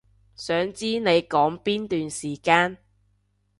[0.35, 2.79] 想知你講邊段時間